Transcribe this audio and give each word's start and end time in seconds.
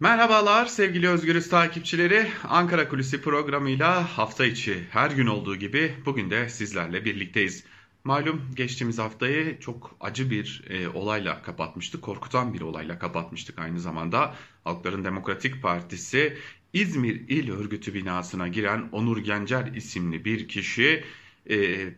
Merhabalar 0.00 0.66
sevgili 0.66 1.08
Özgürüz 1.08 1.48
takipçileri. 1.48 2.26
Ankara 2.48 2.88
Kulisi 2.88 3.22
programıyla 3.22 4.18
hafta 4.18 4.46
içi 4.46 4.84
her 4.90 5.10
gün 5.10 5.26
olduğu 5.26 5.56
gibi 5.56 5.94
bugün 6.06 6.30
de 6.30 6.48
sizlerle 6.48 7.04
birlikteyiz. 7.04 7.64
Malum 8.04 8.42
geçtiğimiz 8.54 8.98
haftayı 8.98 9.60
çok 9.60 9.96
acı 10.00 10.30
bir 10.30 10.64
e, 10.70 10.88
olayla 10.88 11.42
kapatmıştık. 11.42 12.02
Korkutan 12.02 12.54
bir 12.54 12.60
olayla 12.60 12.98
kapatmıştık 12.98 13.58
aynı 13.58 13.80
zamanda. 13.80 14.34
Halkların 14.64 15.04
Demokratik 15.04 15.62
Partisi 15.62 16.36
İzmir 16.72 17.28
İl 17.28 17.50
Örgütü 17.52 17.94
binasına 17.94 18.48
giren 18.48 18.88
Onur 18.92 19.18
Gencer 19.18 19.66
isimli 19.66 20.24
bir 20.24 20.48
kişi 20.48 21.04
e, 21.50 21.88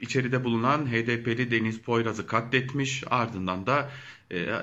içeride 0.00 0.44
bulunan 0.44 0.86
HDP'li 0.86 1.50
Deniz 1.50 1.78
Poyraz'ı 1.78 2.26
katletmiş 2.26 3.04
ardından 3.10 3.66
da 3.66 3.90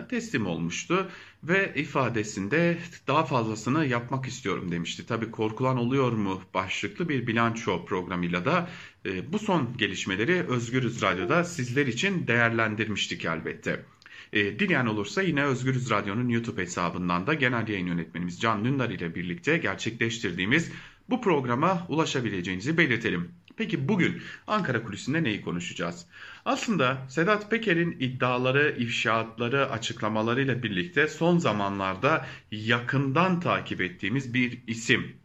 teslim 0.10 0.46
olmuştu 0.46 1.08
ve 1.44 1.74
ifadesinde 1.76 2.78
daha 3.08 3.26
fazlasını 3.26 3.86
yapmak 3.86 4.26
istiyorum 4.26 4.72
demişti. 4.72 5.06
Tabi 5.06 5.32
korkulan 5.32 5.78
oluyor 5.78 6.12
mu 6.12 6.42
başlıklı 6.54 7.10
bir 7.10 7.28
bilanço 7.28 7.86
programıyla 7.86 8.46
da 8.46 8.70
e, 9.06 9.34
bu 9.34 9.40
son 9.40 9.78
gelişmeleri 9.78 10.44
Özgürüz 10.48 11.02
Radyo'da 11.02 11.44
sizler 11.44 11.88
için 11.88 12.28
değerlendirmiştik 12.28 13.26
elbette. 13.26 13.86
E, 14.34 14.60
dileyen 14.60 14.86
olursa 14.86 15.22
yine 15.22 15.44
Özgürüz 15.44 15.90
Radyo'nun 15.90 16.30
YouTube 16.30 16.62
hesabından 16.62 17.28
da 17.28 17.34
genel 17.34 17.68
yayın 17.68 17.88
yönetmenimiz 17.88 18.40
Can 18.40 18.66
Dündar 18.66 18.90
ile 18.90 19.16
birlikte 19.16 19.58
gerçekleştirdiğimiz 19.58 20.72
bu 21.10 21.22
programa 21.22 21.86
ulaşabileceğinizi 21.90 22.78
belirtelim. 22.78 23.32
Peki 23.58 23.88
bugün 23.88 24.22
Ankara 24.48 24.84
Kulisi'nde 24.84 25.24
neyi 25.24 25.42
konuşacağız? 25.42 26.06
Aslında 26.46 26.98
Sedat 27.10 27.52
Peker'in 27.52 27.92
iddiaları, 28.00 28.76
ifşaatları, 28.78 29.70
açıklamalarıyla 29.70 30.64
birlikte 30.64 31.08
son 31.08 31.38
zamanlarda 31.38 32.26
yakından 32.52 33.40
takip 33.40 33.82
ettiğimiz 33.82 34.34
bir 34.34 34.60
isim. 34.68 35.16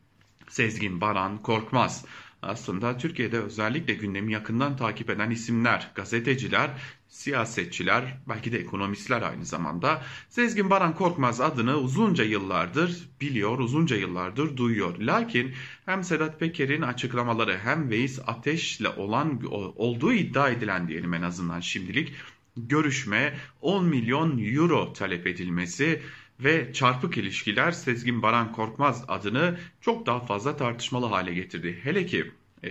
Sezgin 0.48 1.00
Baran 1.00 1.42
Korkmaz 1.42 2.04
aslında 2.42 2.98
Türkiye'de 2.98 3.38
özellikle 3.38 3.94
gündemi 3.94 4.32
yakından 4.32 4.76
takip 4.76 5.10
eden 5.10 5.30
isimler, 5.30 5.90
gazeteciler, 5.94 6.70
siyasetçiler, 7.08 8.16
belki 8.28 8.52
de 8.52 8.58
ekonomistler 8.58 9.22
aynı 9.22 9.44
zamanda 9.44 10.02
Sezgin 10.28 10.70
Baran 10.70 10.94
Korkmaz 10.94 11.40
adını 11.40 11.76
uzunca 11.76 12.24
yıllardır 12.24 13.08
biliyor, 13.20 13.58
uzunca 13.58 13.96
yıllardır 13.96 14.56
duyuyor. 14.56 14.98
Lakin 14.98 15.54
hem 15.86 16.04
Sedat 16.04 16.40
Peker'in 16.40 16.82
açıklamaları 16.82 17.58
hem 17.58 17.90
Veys 17.90 18.20
Ateş'le 18.26 18.86
olan 18.96 19.40
olduğu 19.76 20.12
iddia 20.12 20.50
edilen 20.50 20.88
diyelim 20.88 21.14
en 21.14 21.22
azından 21.22 21.60
şimdilik 21.60 22.12
görüşme 22.56 23.34
10 23.60 23.84
milyon 23.84 24.38
euro 24.38 24.92
talep 24.92 25.26
edilmesi 25.26 26.02
ve 26.40 26.72
çarpık 26.72 27.16
ilişkiler 27.16 27.72
Sezgin 27.72 28.22
Baran 28.22 28.52
Korkmaz 28.52 29.04
adını 29.08 29.58
çok 29.80 30.06
daha 30.06 30.20
fazla 30.20 30.56
tartışmalı 30.56 31.06
hale 31.06 31.34
getirdi. 31.34 31.80
Hele 31.82 32.06
ki 32.06 32.32
e, 32.64 32.70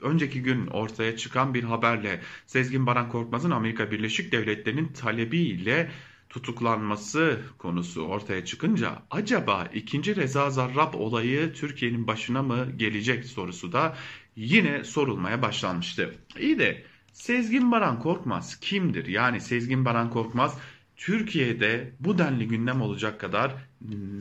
önceki 0.00 0.42
gün 0.42 0.66
ortaya 0.66 1.16
çıkan 1.16 1.54
bir 1.54 1.64
haberle 1.64 2.20
Sezgin 2.46 2.86
Baran 2.86 3.08
Korkmaz'ın 3.08 3.50
Amerika 3.50 3.90
Birleşik 3.90 4.32
Devletleri'nin 4.32 4.88
talebiyle 4.88 5.90
tutuklanması 6.28 7.40
konusu 7.58 8.02
ortaya 8.02 8.44
çıkınca 8.44 9.02
acaba 9.10 9.68
ikinci 9.74 10.16
Reza 10.16 10.50
Zarrab 10.50 10.94
olayı 10.94 11.52
Türkiye'nin 11.52 12.06
başına 12.06 12.42
mı 12.42 12.68
gelecek 12.76 13.24
sorusu 13.24 13.72
da 13.72 13.96
yine 14.36 14.84
sorulmaya 14.84 15.42
başlanmıştı. 15.42 16.14
İyi 16.40 16.58
de 16.58 16.84
Sezgin 17.12 17.72
Baran 17.72 17.98
Korkmaz 17.98 18.60
kimdir? 18.60 19.06
Yani 19.06 19.40
Sezgin 19.40 19.84
Baran 19.84 20.10
Korkmaz 20.10 20.58
Türkiye'de 20.96 21.92
bu 22.00 22.18
denli 22.18 22.48
gündem 22.48 22.82
olacak 22.82 23.20
kadar 23.20 23.54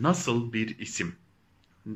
nasıl 0.02 0.54
bir 0.54 0.80
isim? 0.80 1.16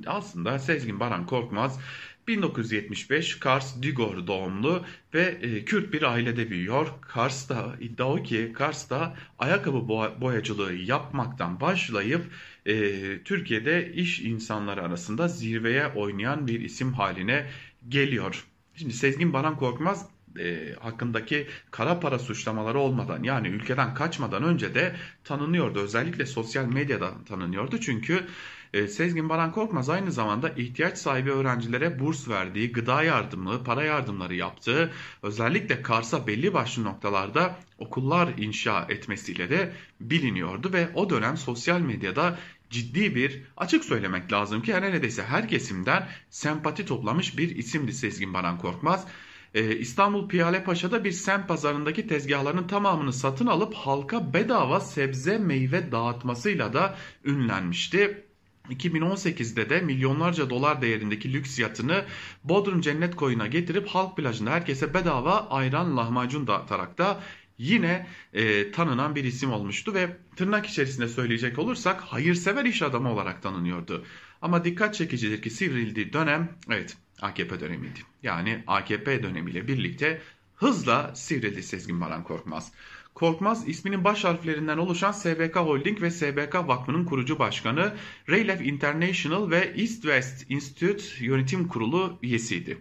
Aslında 0.06 0.60
Sezgin 0.60 1.00
Baran 1.00 1.26
Korkmaz 1.26 1.80
1975 2.28 3.40
Kars 3.40 3.82
Digor 3.82 4.28
doğumlu 4.28 4.86
ve 5.14 5.22
e, 5.22 5.66
Kürt 5.66 5.94
bir 5.94 6.02
ailede 6.04 6.50
büyüyor. 6.50 6.88
Kars'ta 7.02 7.76
iddia 7.80 8.14
o 8.14 8.24
ki 8.24 8.54
Kars'ta 8.56 9.16
ayakkabı 9.40 9.88
boyacılığı 10.22 10.74
yapmaktan 10.74 11.62
başlayıp 11.62 12.26
e, 12.66 13.24
Türkiye'de 13.24 13.94
iş 13.94 14.20
insanları 14.20 14.82
arasında 14.82 15.28
zirveye 15.28 15.88
oynayan 15.88 16.48
bir 16.48 16.62
isim 16.62 16.94
haline 16.94 17.50
geliyor. 17.90 18.48
Şimdi 18.76 18.94
Sezgin 18.94 19.34
Baran 19.34 19.58
Korkmaz 19.58 20.10
e, 20.40 20.76
hakkındaki 20.80 21.48
kara 21.72 22.00
para 22.00 22.20
suçlamaları 22.20 22.80
olmadan 22.80 23.24
yani 23.24 23.48
ülkeden 23.48 23.94
kaçmadan 23.94 24.44
önce 24.44 24.76
de 24.76 24.96
tanınıyordu. 25.24 25.80
Özellikle 25.80 26.26
sosyal 26.26 26.66
medyadan 26.66 27.24
tanınıyordu. 27.24 27.80
Çünkü 27.80 28.28
e, 28.74 28.88
Sezgin 28.88 29.30
Baran 29.30 29.52
Korkmaz 29.52 29.90
aynı 29.90 30.12
zamanda 30.12 30.50
ihtiyaç 30.50 30.98
sahibi 30.98 31.32
öğrencilere 31.32 32.00
burs 32.00 32.30
verdiği, 32.30 32.72
gıda 32.72 33.04
yardımı, 33.04 33.64
para 33.64 33.84
yardımları 33.84 34.36
yaptığı, 34.36 34.92
özellikle 35.24 35.82
Kars'a 35.82 36.28
belli 36.28 36.54
başlı 36.54 36.84
noktalarda 36.84 37.56
okullar 37.78 38.30
inşa 38.38 38.86
etmesiyle 38.90 39.50
de 39.50 39.74
biliniyordu 40.02 40.74
ve 40.74 40.90
o 40.94 41.10
dönem 41.10 41.38
sosyal 41.38 41.80
medyada 41.80 42.38
ciddi 42.70 43.16
bir 43.16 43.42
açık 43.58 43.86
söylemek 43.86 44.32
lazım 44.32 44.62
ki 44.62 44.72
yani 44.72 44.86
neredeyse 44.86 45.24
her 45.24 45.48
kesimden 45.48 46.08
sempati 46.30 46.86
toplamış 46.86 47.38
bir 47.38 47.56
isimdi 47.56 47.94
Sezgin 47.94 48.34
Baran 48.34 48.58
Korkmaz. 48.58 49.08
Ee, 49.58 49.78
İstanbul 49.78 50.28
Piyale 50.28 50.64
Paşa'da 50.64 51.04
bir 51.04 51.12
sem 51.12 51.48
pazarındaki 51.48 52.08
tezgahların 52.08 52.68
tamamını 52.68 53.14
satın 53.14 53.48
alıp 53.48 53.74
halka 53.74 54.34
bedava 54.34 54.80
sebze 54.80 55.38
meyve 55.38 55.92
dağıtmasıyla 55.92 56.74
da 56.74 56.96
ünlenmişti. 57.26 58.24
2018'de 58.70 59.70
de 59.70 59.82
milyonlarca 59.82 60.50
dolar 60.50 60.82
değerindeki 60.82 61.34
lüks 61.34 61.60
yatını 61.60 62.06
Bodrum 62.44 62.82
Cennet 62.82 63.16
Koyu'na 63.16 63.48
getirip 63.48 63.88
halk 63.88 64.18
plajında 64.18 64.52
herkese 64.52 64.94
bedava 64.94 65.48
ayran 65.50 65.98
lahmacun 65.98 66.48
dağıtarak 66.48 66.98
da 66.98 67.20
yine 67.58 68.08
e, 68.34 68.72
tanınan 68.72 69.16
bir 69.16 69.24
isim 69.24 69.52
olmuştu 69.52 69.94
ve 69.94 70.18
tırnak 70.36 70.66
içerisinde 70.66 71.08
söyleyecek 71.08 71.60
olursak 71.60 72.02
hayırsever 72.02 72.66
iş 72.66 72.82
adamı 72.82 73.12
olarak 73.12 73.44
tanınıyordu. 73.44 74.06
Ama 74.42 74.66
dikkat 74.66 74.96
çekicidir 74.96 75.42
ki 75.42 75.50
sivrildiği 75.50 76.14
dönem 76.14 76.50
evet 76.70 76.98
AKP 77.22 77.60
dönemiydi. 77.60 78.00
Yani 78.24 78.64
AKP 78.68 79.24
dönemiyle 79.24 79.68
birlikte 79.68 80.22
hızla 80.56 81.16
sivrildi 81.16 81.64
Sezgin 81.64 82.02
Baran 82.02 82.24
Korkmaz. 82.24 82.72
Korkmaz 83.14 83.68
isminin 83.68 84.04
baş 84.04 84.24
harflerinden 84.24 84.78
oluşan 84.78 85.12
SBK 85.12 85.56
Holding 85.56 86.02
ve 86.02 86.12
SBK 86.12 86.56
Vakfı'nın 86.56 87.06
kurucu 87.06 87.40
başkanı, 87.40 87.94
Raylef 88.30 88.62
International 88.62 89.50
ve 89.52 89.58
East 89.58 90.02
West 90.02 90.52
Institute 90.52 91.04
Yönetim 91.26 91.68
Kurulu 91.68 92.20
üyesiydi. 92.22 92.78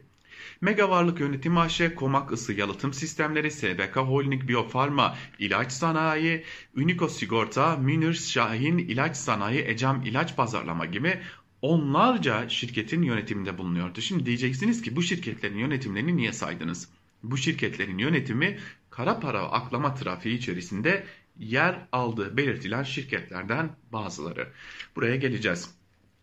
Mega 0.61 0.91
Varlık 0.91 1.21
Yönetimi 1.21 1.61
AŞ, 1.61 1.95
Komak 1.97 2.33
Isı 2.33 2.53
Yalıtım 2.53 2.93
Sistemleri, 2.93 3.51
SBK 3.51 3.97
Holding 3.97 4.49
Biofarma 4.49 5.17
İlaç 5.39 5.73
Sanayi, 5.73 6.45
Unico 6.77 7.09
Sigorta, 7.09 7.77
Münir 7.77 8.15
Şahin 8.15 8.79
İlaç 8.79 9.17
Sanayi, 9.17 9.65
Ecam 9.67 10.03
İlaç 10.03 10.37
Pazarlama 10.37 10.87
gibi 10.87 11.21
onlarca 11.63 12.49
şirketin 12.49 13.03
yönetiminde 13.03 13.59
bulunuyordu. 13.59 14.01
Şimdi 14.01 14.27
diyeceksiniz 14.27 14.83
ki 14.83 14.97
bu 14.97 15.03
şirketlerin 15.03 15.59
yönetimlerini 15.59 16.17
niye 16.17 16.33
saydınız? 16.33 16.89
Bu 17.23 17.37
şirketlerin 17.37 17.99
yönetimi 17.99 18.59
kara 18.91 19.21
para 19.21 19.41
aklama 19.41 19.95
trafiği 19.95 20.39
içerisinde 20.39 21.07
yer 21.39 21.87
aldığı 21.93 22.37
belirtilen 22.37 22.83
şirketlerden 22.83 23.71
bazıları. 23.93 24.53
Buraya 24.97 25.17
geleceğiz. 25.17 25.76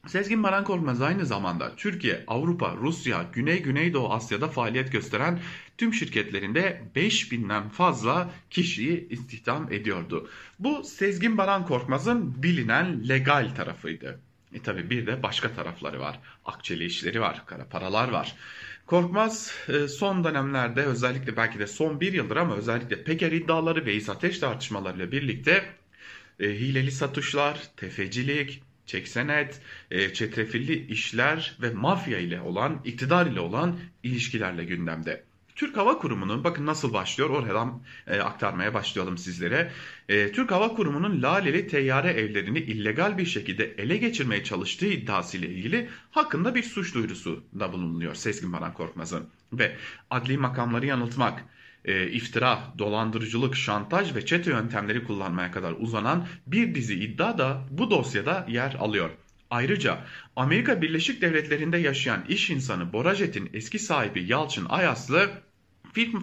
Sezgin 0.08 0.44
Baran 0.44 0.64
Korkmaz 0.64 1.02
aynı 1.02 1.26
zamanda 1.26 1.76
Türkiye, 1.76 2.24
Avrupa, 2.28 2.76
Rusya, 2.76 3.26
Güney 3.34 3.62
Güneydoğu 3.62 4.14
Asya'da 4.14 4.48
faaliyet 4.48 4.92
gösteren 4.92 5.40
tüm 5.78 5.94
şirketlerinde 5.94 6.82
5000'den 6.96 7.70
fazla 7.70 8.30
kişiyi 8.50 9.08
istihdam 9.10 9.74
ediyordu. 9.74 10.30
Bu 10.60 10.84
Sezgin 10.84 11.38
Baran 11.38 11.66
Korkmaz'ın 11.66 12.44
bilinen 12.44 13.10
legal 13.10 13.56
tarafıydı. 13.56 14.20
E 14.54 14.60
tabi 14.60 14.90
bir 14.90 15.08
de 15.08 15.24
başka 15.24 15.54
tarafları 15.54 16.00
var. 16.00 16.20
Akçeli 16.46 16.86
işleri 16.86 17.22
var, 17.22 17.46
kara 17.46 17.66
paralar 17.66 18.10
var. 18.10 18.36
Korkmaz 18.86 19.56
e, 19.68 19.88
son 19.88 20.24
dönemlerde 20.24 20.82
özellikle 20.82 21.38
belki 21.38 21.60
de 21.60 21.68
son 21.68 22.02
bir 22.02 22.14
yıldır 22.14 22.36
ama 22.36 22.56
özellikle 22.56 23.04
Peker 23.04 23.32
iddiaları 23.32 23.86
ve 23.86 24.12
ateş 24.12 24.40
tartışmalarıyla 24.40 25.12
birlikte 25.12 25.66
e, 26.40 26.50
hileli 26.50 26.92
satışlar, 26.92 27.62
tefecilik, 27.78 28.64
çeksenet, 28.86 29.62
e, 29.92 30.14
çetrefilli 30.14 30.88
işler 30.88 31.58
ve 31.62 31.70
mafya 31.70 32.20
ile 32.20 32.42
olan, 32.42 32.82
iktidar 32.86 33.26
ile 33.26 33.40
olan 33.40 33.80
ilişkilerle 34.04 34.64
gündemde. 34.64 35.24
Türk 35.56 35.78
Hava 35.78 35.98
Kurumu'nun 35.98 36.44
bakın 36.44 36.66
nasıl 36.66 36.94
başlıyor 36.94 37.30
oradan 37.30 37.82
e, 38.08 38.20
aktarmaya 38.20 38.74
başlayalım 38.74 39.18
sizlere. 39.18 39.72
E, 40.10 40.32
Türk 40.32 40.52
Hava 40.52 40.76
Kurumu'nun 40.76 41.22
Laleli 41.22 41.68
teyyare 41.68 42.12
evlerini 42.12 42.60
illegal 42.60 43.18
bir 43.18 43.26
şekilde 43.26 43.76
ele 43.78 43.98
geçirmeye 43.98 44.44
çalıştığı 44.44 44.86
iddiasıyla 44.86 45.48
ilgili 45.48 45.90
hakkında 46.12 46.56
bir 46.56 46.64
suç 46.64 46.96
duyurusu 46.96 47.44
da 47.60 47.74
bulunuyor 47.74 48.16
Sezgin 48.16 48.54
Baran 48.54 48.74
Korkmaz'ın. 48.74 49.30
Ve 49.54 49.76
adli 50.10 50.38
makamları 50.38 50.86
yanıltmak, 50.86 51.44
e, 51.86 52.08
iftira, 52.08 52.60
dolandırıcılık, 52.78 53.56
şantaj 53.56 54.16
ve 54.16 54.26
çete 54.26 54.52
yöntemleri 54.52 55.04
kullanmaya 55.04 55.52
kadar 55.52 55.72
uzanan 55.80 56.28
bir 56.48 56.76
dizi 56.76 56.96
iddia 56.96 57.38
da 57.38 57.62
bu 57.72 57.92
dosyada 57.92 58.46
yer 58.50 58.76
alıyor. 58.80 59.10
Ayrıca 59.50 60.00
Amerika 60.36 60.82
Birleşik 60.82 61.22
Devletleri'nde 61.22 61.78
yaşayan 61.78 62.26
iş 62.30 62.50
insanı 62.50 62.94
Borajet'in 62.94 63.50
eski 63.54 63.80
sahibi 63.80 64.24
Yalçın 64.24 64.66
Ayaslı 64.70 65.30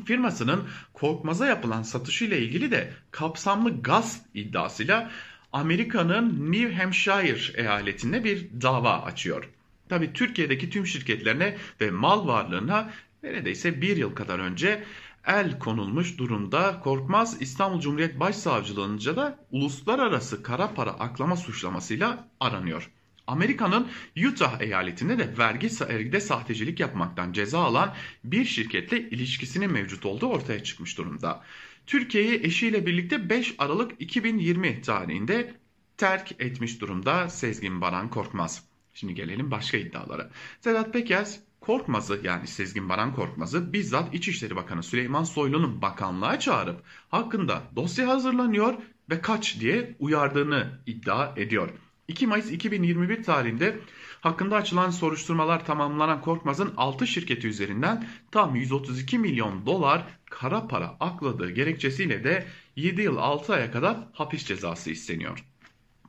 firmasının 0.06 0.68
Korkmaz'a 0.92 1.46
yapılan 1.46 1.82
satışıyla 1.82 2.36
ilgili 2.36 2.70
de 2.70 2.92
kapsamlı 3.10 3.82
gaz 3.82 4.22
iddiasıyla 4.34 5.10
Amerika'nın 5.52 6.52
New 6.52 6.74
Hampshire 6.74 7.62
eyaletinde 7.62 8.24
bir 8.24 8.48
dava 8.62 9.02
açıyor. 9.02 9.48
Tabi 9.88 10.12
Türkiye'deki 10.12 10.70
tüm 10.70 10.86
şirketlerine 10.86 11.56
ve 11.80 11.90
mal 11.90 12.26
varlığına 12.26 12.90
neredeyse 13.22 13.82
bir 13.82 13.96
yıl 13.96 14.14
kadar 14.14 14.38
önce 14.38 14.84
el 15.26 15.58
konulmuş 15.58 16.18
durumda. 16.18 16.80
Korkmaz 16.80 17.42
İstanbul 17.42 17.80
Cumhuriyet 17.80 18.20
Başsavcılığınca 18.20 19.16
da 19.16 19.38
uluslararası 19.50 20.42
kara 20.42 20.74
para 20.74 20.90
aklama 20.90 21.36
suçlamasıyla 21.36 22.28
aranıyor. 22.40 22.90
Amerika'nın 23.26 23.88
Utah 24.28 24.60
eyaletinde 24.60 25.18
de 25.18 25.38
vergi 25.38 25.70
vergide 25.80 26.20
sahtecilik 26.20 26.80
yapmaktan 26.80 27.32
ceza 27.32 27.58
alan 27.58 27.94
bir 28.24 28.44
şirketle 28.44 29.10
ilişkisinin 29.10 29.72
mevcut 29.72 30.06
olduğu 30.06 30.26
ortaya 30.26 30.64
çıkmış 30.64 30.98
durumda. 30.98 31.42
Türkiye'yi 31.86 32.40
eşiyle 32.42 32.86
birlikte 32.86 33.30
5 33.30 33.54
Aralık 33.58 33.92
2020 33.98 34.82
tarihinde 34.82 35.54
terk 35.96 36.32
etmiş 36.38 36.80
durumda 36.80 37.28
Sezgin 37.28 37.80
Baran 37.80 38.10
Korkmaz. 38.10 38.64
Şimdi 38.94 39.14
gelelim 39.14 39.50
başka 39.50 39.78
iddialara. 39.78 40.30
Sedat 40.60 40.92
Peker 40.92 41.40
Korkmaz'ı 41.60 42.20
yani 42.24 42.46
Sezgin 42.46 42.88
Baran 42.88 43.14
Korkmaz'ı 43.14 43.72
bizzat 43.72 44.14
İçişleri 44.14 44.56
Bakanı 44.56 44.82
Süleyman 44.82 45.24
Soylu'nun 45.24 45.82
bakanlığa 45.82 46.38
çağırıp 46.38 46.82
hakkında 47.08 47.62
dosya 47.76 48.08
hazırlanıyor 48.08 48.74
ve 49.10 49.20
kaç 49.20 49.60
diye 49.60 49.96
uyardığını 49.98 50.80
iddia 50.86 51.32
ediyor. 51.36 51.70
2 52.08 52.26
Mayıs 52.26 52.50
2021 52.50 53.22
tarihinde 53.22 53.80
hakkında 54.20 54.56
açılan 54.56 54.90
soruşturmalar 54.90 55.66
tamamlanan 55.66 56.20
Korkmaz'ın 56.20 56.74
6 56.76 57.06
şirketi 57.06 57.48
üzerinden 57.48 58.08
tam 58.30 58.56
132 58.56 59.18
milyon 59.18 59.66
dolar 59.66 60.06
kara 60.30 60.68
para 60.68 60.96
akladığı 61.00 61.50
gerekçesiyle 61.50 62.24
de 62.24 62.46
7 62.76 63.02
yıl 63.02 63.16
6 63.16 63.54
aya 63.54 63.72
kadar 63.72 63.96
hapis 64.12 64.44
cezası 64.46 64.90
isteniyor. 64.90 65.44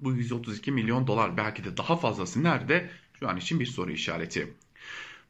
Bu 0.02 0.14
132 0.14 0.72
milyon 0.72 1.08
dolar 1.08 1.38
belki 1.38 1.64
de 1.64 1.78
daha 1.78 1.98
fazlası 1.98 2.44
nerede? 2.44 2.90
Şu 3.20 3.30
an 3.30 3.38
için 3.38 3.60
bir 3.60 3.66
soru 3.66 3.92
işareti. 3.92 4.54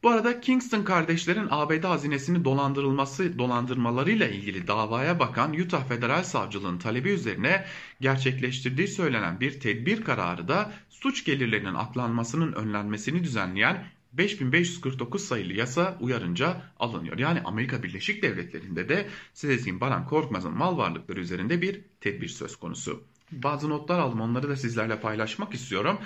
Bu 0.02 0.10
arada 0.10 0.40
Kingston 0.40 0.82
kardeşlerin 0.84 1.46
ABD 1.50 1.84
hazinesini 1.84 2.44
dolandırılması 2.44 3.38
dolandırmalarıyla 3.38 4.28
ilgili 4.28 4.66
davaya 4.66 5.18
bakan 5.18 5.52
Utah 5.52 5.88
Federal 5.88 6.22
Savcılığı'nın 6.22 6.78
talebi 6.78 7.10
üzerine 7.10 7.64
gerçekleştirdiği 8.00 8.88
söylenen 8.88 9.40
bir 9.40 9.60
tedbir 9.60 10.02
kararı 10.04 10.48
da 10.48 10.72
suç 10.90 11.24
gelirlerinin 11.24 11.74
aklanmasının 11.74 12.52
önlenmesini 12.52 13.24
düzenleyen 13.24 13.86
5549 14.12 15.24
sayılı 15.24 15.52
yasa 15.52 15.98
uyarınca 16.00 16.62
alınıyor. 16.78 17.18
Yani 17.18 17.40
Amerika 17.44 17.82
Birleşik 17.82 18.22
Devletleri'nde 18.22 18.88
de 18.88 19.08
Sezgin 19.34 19.80
Baran 19.80 20.06
Korkmaz'ın 20.06 20.56
mal 20.56 20.78
varlıkları 20.78 21.20
üzerinde 21.20 21.62
bir 21.62 21.80
tedbir 22.00 22.28
söz 22.28 22.56
konusu. 22.56 23.02
Bazı 23.32 23.70
notlar 23.70 23.98
aldım 23.98 24.20
onları 24.20 24.48
da 24.48 24.56
sizlerle 24.56 25.00
paylaşmak 25.00 25.54
istiyorum. 25.54 25.98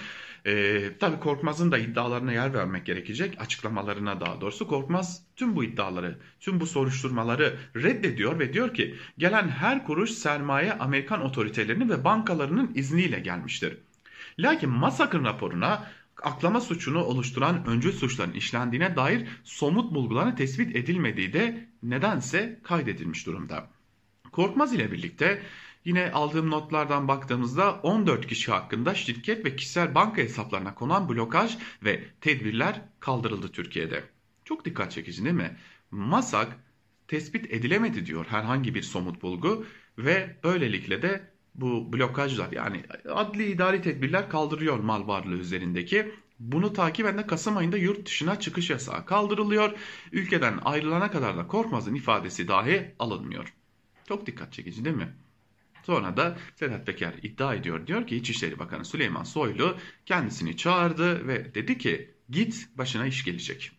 Ee, 0.46 0.93
tabii 1.00 1.20
Korkmaz'ın 1.20 1.72
da 1.72 1.78
iddialarına 1.78 2.32
yer 2.32 2.54
vermek 2.54 2.87
gerekecek. 2.87 3.40
Açıklamalarına 3.40 4.20
daha 4.20 4.40
doğrusu. 4.40 4.69
Korkmaz 4.69 5.22
tüm 5.37 5.56
bu 5.56 5.64
iddiaları, 5.64 6.19
tüm 6.40 6.60
bu 6.60 6.66
soruşturmaları 6.66 7.56
reddediyor 7.76 8.38
ve 8.38 8.52
diyor 8.52 8.75
ki 8.75 8.94
gelen 9.19 9.48
her 9.48 9.84
kuruş 9.84 10.10
sermaye 10.10 10.72
Amerikan 10.72 11.22
otoritelerinin 11.25 11.88
ve 11.88 12.04
bankalarının 12.04 12.72
izniyle 12.75 13.20
gelmiştir. 13.20 13.78
Lakin 14.38 14.70
Masak'ın 14.70 15.25
raporuna 15.25 15.87
aklama 16.22 16.60
suçunu 16.60 17.04
oluşturan 17.04 17.66
öncül 17.66 17.92
suçların 17.92 18.32
işlendiğine 18.32 18.96
dair 18.96 19.28
somut 19.44 19.94
bulguların 19.94 20.34
tespit 20.34 20.76
edilmediği 20.76 21.32
de 21.32 21.69
nedense 21.82 22.60
kaydedilmiş 22.62 23.26
durumda. 23.26 23.70
Korkmaz 24.32 24.75
ile 24.75 24.92
birlikte 24.92 25.42
Yine 25.86 26.12
aldığım 26.12 26.50
notlardan 26.50 27.08
baktığımızda 27.08 27.80
14 27.82 28.26
kişi 28.26 28.52
hakkında 28.52 28.94
şirket 28.94 29.44
ve 29.44 29.56
kişisel 29.56 29.94
banka 29.94 30.22
hesaplarına 30.22 30.74
konan 30.74 31.08
blokaj 31.08 31.56
ve 31.84 32.04
tedbirler 32.20 32.80
kaldırıldı 33.00 33.48
Türkiye'de. 33.52 34.04
Çok 34.44 34.64
dikkat 34.64 34.92
çekici 34.92 35.24
değil 35.24 35.34
mi? 35.34 35.56
Masak 35.90 36.56
tespit 37.08 37.52
edilemedi 37.52 38.06
diyor 38.06 38.26
herhangi 38.28 38.74
bir 38.74 38.82
somut 38.82 39.22
bulgu 39.22 39.66
ve 39.98 40.36
böylelikle 40.44 41.02
de 41.02 41.30
bu 41.54 41.92
blokajlar 41.92 42.52
yani 42.52 42.84
adli 43.08 43.44
idari 43.44 43.82
tedbirler 43.82 44.28
kaldırıyor 44.28 44.78
mal 44.78 45.08
varlığı 45.08 45.36
üzerindeki. 45.36 46.12
Bunu 46.40 46.72
takiben 46.72 47.18
de 47.18 47.26
Kasım 47.26 47.56
ayında 47.56 47.76
yurt 47.76 48.06
dışına 48.06 48.40
çıkış 48.40 48.70
yasağı 48.70 49.06
kaldırılıyor. 49.06 49.72
Ülkeden 50.12 50.58
ayrılana 50.64 51.10
kadar 51.10 51.36
da 51.36 51.46
Korkmaz'ın 51.46 51.94
ifadesi 51.94 52.48
dahi 52.48 52.94
alınmıyor. 52.98 53.54
Çok 54.08 54.26
dikkat 54.26 54.52
çekici 54.52 54.84
değil 54.84 54.96
mi? 54.96 55.25
Sonra 55.86 56.16
da 56.16 56.36
Sedat 56.54 56.86
Peker 56.86 57.14
iddia 57.22 57.54
ediyor. 57.54 57.86
Diyor 57.86 58.06
ki 58.06 58.16
İçişleri 58.16 58.58
Bakanı 58.58 58.84
Süleyman 58.84 59.24
Soylu 59.24 59.76
kendisini 60.06 60.56
çağırdı 60.56 61.28
ve 61.28 61.54
dedi 61.54 61.78
ki 61.78 62.10
git 62.30 62.68
başına 62.78 63.06
iş 63.06 63.24
gelecek. 63.24 63.70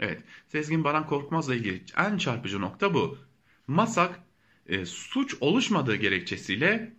Evet 0.00 0.22
Sezgin 0.48 0.84
Baran 0.84 1.06
Korkmaz'la 1.06 1.54
ilgili 1.54 1.84
en 1.96 2.18
çarpıcı 2.18 2.60
nokta 2.60 2.94
bu. 2.94 3.18
Masak 3.66 4.20
e, 4.66 4.86
suç 4.86 5.36
oluşmadığı 5.40 5.96
gerekçesiyle 5.96 6.92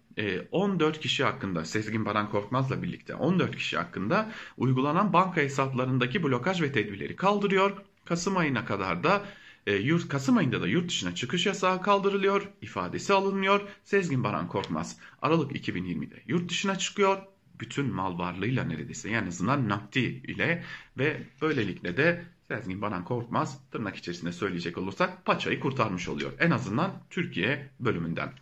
14 0.51 0.97
e, 0.97 0.99
kişi 0.99 1.23
hakkında 1.23 1.65
Sezgin 1.65 2.05
Baran 2.05 2.29
Korkmaz'la 2.29 2.83
birlikte 2.83 3.15
14 3.15 3.55
kişi 3.55 3.77
hakkında 3.77 4.31
uygulanan 4.57 5.13
banka 5.13 5.41
hesaplarındaki 5.41 6.23
blokaj 6.23 6.61
ve 6.61 6.71
tedbirleri 6.71 7.15
kaldırıyor. 7.15 7.71
Kasım 8.05 8.37
ayına 8.37 8.65
kadar 8.65 9.03
da 9.03 9.25
e, 9.65 9.75
yurt, 9.75 10.07
Kasım 10.07 10.37
ayında 10.37 10.61
da 10.61 10.67
yurt 10.67 10.89
dışına 10.89 11.15
çıkış 11.15 11.45
yasağı 11.45 11.81
kaldırılıyor, 11.81 12.49
ifadesi 12.61 13.13
alınmıyor. 13.13 13.61
Sezgin 13.83 14.23
Baran 14.23 14.47
Korkmaz 14.47 14.97
Aralık 15.21 15.51
2020'de 15.51 16.23
yurt 16.27 16.49
dışına 16.49 16.77
çıkıyor. 16.77 17.17
Bütün 17.59 17.93
mal 17.93 18.19
varlığıyla 18.19 18.63
neredeyse 18.63 19.09
yani 19.09 19.27
azından 19.27 19.69
nakdi 19.69 19.99
ile 19.99 20.63
ve 20.97 21.23
böylelikle 21.41 21.97
de 21.97 22.25
Sezgin 22.47 22.81
Baran 22.81 23.05
Korkmaz 23.05 23.69
tırnak 23.71 23.95
içerisinde 23.95 24.31
söyleyecek 24.31 24.77
olursak 24.77 25.25
paçayı 25.25 25.59
kurtarmış 25.59 26.07
oluyor. 26.09 26.31
En 26.39 26.51
azından 26.51 26.93
Türkiye 27.09 27.69
bölümünden. 27.79 28.33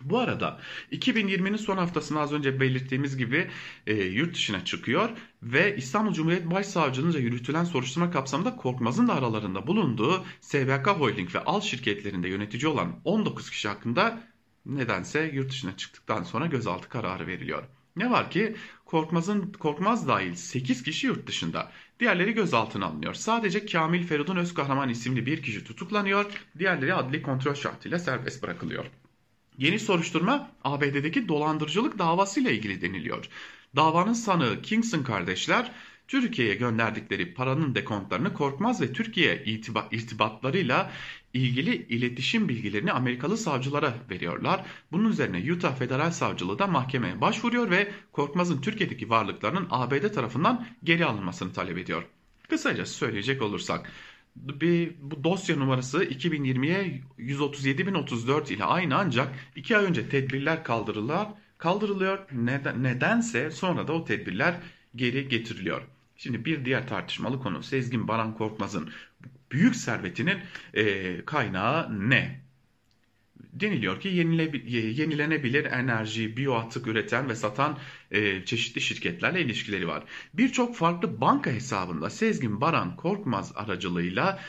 Bu 0.00 0.18
arada 0.18 0.60
2020'nin 0.92 1.56
son 1.56 1.76
haftasında 1.76 2.20
az 2.20 2.32
önce 2.32 2.60
belirttiğimiz 2.60 3.16
gibi 3.16 3.50
e, 3.86 3.94
yurt 3.94 4.34
dışına 4.34 4.64
çıkıyor 4.64 5.10
ve 5.42 5.76
İstanbul 5.76 6.12
Cumhuriyet 6.12 6.50
Başsavcılığınca 6.50 7.20
yürütülen 7.20 7.64
soruşturma 7.64 8.10
kapsamında 8.10 8.56
Korkmaz'ın 8.56 9.08
da 9.08 9.14
aralarında 9.14 9.66
bulunduğu 9.66 10.24
SVK 10.40 10.86
Holding 10.86 11.34
ve 11.34 11.40
Al 11.44 11.60
şirketlerinde 11.60 12.28
yönetici 12.28 12.68
olan 12.72 13.00
19 13.04 13.50
kişi 13.50 13.68
hakkında 13.68 14.22
nedense 14.66 15.30
yurt 15.34 15.50
dışına 15.50 15.76
çıktıktan 15.76 16.22
sonra 16.22 16.46
gözaltı 16.46 16.88
kararı 16.88 17.26
veriliyor. 17.26 17.62
Ne 17.96 18.10
var 18.10 18.30
ki 18.30 18.56
Korkmaz'ın 18.84 19.52
Korkmaz 19.52 20.08
dahil 20.08 20.34
8 20.34 20.82
kişi 20.82 21.06
yurt 21.06 21.26
dışında. 21.26 21.72
Diğerleri 22.00 22.32
gözaltına 22.32 22.86
alınıyor. 22.86 23.14
Sadece 23.14 23.66
Kamil 23.66 24.06
Feridun 24.06 24.36
Özkahraman 24.36 24.88
isimli 24.88 25.26
bir 25.26 25.42
kişi 25.42 25.64
tutuklanıyor. 25.64 26.26
Diğerleri 26.58 26.94
adli 26.94 27.22
kontrol 27.22 27.54
şartıyla 27.54 27.98
serbest 27.98 28.42
bırakılıyor. 28.42 28.84
Yeni 29.60 29.78
soruşturma 29.78 30.50
ABD'deki 30.64 31.28
dolandırıcılık 31.28 31.98
davasıyla 31.98 32.50
ilgili 32.50 32.80
deniliyor. 32.80 33.28
Davanın 33.76 34.12
sanığı 34.12 34.62
Kingston 34.62 35.02
kardeşler 35.02 35.72
Türkiye'ye 36.08 36.54
gönderdikleri 36.54 37.34
paranın 37.34 37.74
dekontlarını 37.74 38.34
Korkmaz 38.34 38.80
ve 38.80 38.92
Türkiye 38.92 39.44
irtibatlarıyla 39.90 40.90
ilgili 41.34 41.74
iletişim 41.74 42.48
bilgilerini 42.48 42.92
Amerikalı 42.92 43.36
savcılara 43.36 43.94
veriyorlar. 44.10 44.64
Bunun 44.92 45.10
üzerine 45.10 45.52
Utah 45.52 45.76
Federal 45.76 46.10
Savcılığı 46.10 46.58
da 46.58 46.66
mahkemeye 46.66 47.20
başvuruyor 47.20 47.70
ve 47.70 47.92
Korkmaz'ın 48.12 48.60
Türkiye'deki 48.60 49.10
varlıklarının 49.10 49.66
ABD 49.70 50.12
tarafından 50.12 50.66
geri 50.84 51.04
alınmasını 51.04 51.52
talep 51.52 51.78
ediyor. 51.78 52.02
Kısaca 52.48 52.86
söyleyecek 52.86 53.42
olursak 53.42 53.92
bir 54.36 54.94
bu 55.00 55.24
dosya 55.24 55.56
numarası 55.56 56.04
2020'ye 56.04 57.02
137.034 57.18 58.52
ile 58.52 58.64
aynı 58.64 58.96
ancak 58.96 59.34
2 59.56 59.76
ay 59.76 59.84
önce 59.84 60.08
tedbirler 60.08 60.64
kaldırılıyor. 60.64 61.26
Kaldırılıyor. 61.58 62.18
Neden, 62.32 62.82
nedense 62.82 63.50
sonra 63.50 63.88
da 63.88 63.92
o 63.92 64.04
tedbirler 64.04 64.54
geri 64.96 65.28
getiriliyor. 65.28 65.82
Şimdi 66.16 66.44
bir 66.44 66.64
diğer 66.64 66.88
tartışmalı 66.88 67.40
konu 67.40 67.62
Sezgin 67.62 68.08
Baran 68.08 68.34
Korkmaz'ın 68.34 68.90
büyük 69.52 69.76
servetinin 69.76 70.38
e, 70.74 71.24
kaynağı 71.24 72.10
ne? 72.10 72.39
Deniliyor 73.52 74.00
ki 74.00 74.08
yenilenebilir 74.08 75.64
enerji, 75.64 76.36
biyoatık 76.36 76.86
üreten 76.86 77.28
ve 77.28 77.34
satan 77.34 77.78
e, 78.10 78.44
çeşitli 78.44 78.80
şirketlerle 78.80 79.40
ilişkileri 79.40 79.88
var. 79.88 80.04
Birçok 80.34 80.76
farklı 80.76 81.20
banka 81.20 81.50
hesabında 81.50 82.10
Sezgin 82.10 82.60
Baran 82.60 82.96
Korkmaz 82.96 83.52
aracılığıyla 83.54 84.40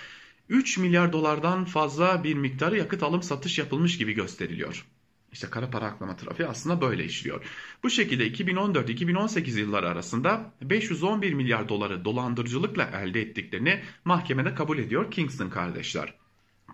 3 0.50 0.77
milyar 0.77 1.13
dolardan 1.13 1.65
fazla 1.65 2.24
bir 2.24 2.34
miktarı 2.34 2.77
yakıt 2.77 3.03
alım 3.03 3.24
satış 3.24 3.60
yapılmış 3.60 3.98
gibi 3.98 4.13
gösteriliyor. 4.13 4.86
İşte 5.31 5.48
kara 5.50 5.70
para 5.70 5.86
aklama 5.86 6.15
trafiği 6.15 6.48
aslında 6.48 6.81
böyle 6.81 7.05
işliyor. 7.05 7.43
Bu 7.84 7.89
şekilde 7.89 8.27
2014-2018 8.27 9.60
yılları 9.60 9.89
arasında 9.89 10.53
511 10.62 11.34
milyar 11.34 11.70
doları 11.70 12.05
dolandırıcılıkla 12.05 12.84
elde 12.84 13.22
ettiklerini 13.22 13.81
mahkemede 14.05 14.55
kabul 14.55 14.77
ediyor 14.77 15.12
Kingston 15.12 15.50
kardeşler. 15.50 16.20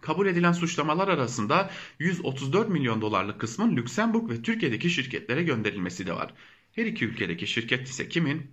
Kabul 0.02 0.28
edilen 0.28 0.52
suçlamalar 0.52 1.08
arasında 1.08 1.72
134 2.00 2.70
milyon 2.70 3.02
dolarlık 3.02 3.40
kısmın 3.40 3.78
Lüksemburg 3.78 4.30
ve 4.30 4.42
Türkiye'deki 4.42 4.90
şirketlere 4.90 5.44
gönderilmesi 5.44 6.08
de 6.08 6.14
var. 6.14 6.34
Her 6.72 6.86
iki 6.86 7.06
ülkedeki 7.06 7.48
şirket 7.48 7.88
ise 7.88 8.10
kimin? 8.10 8.52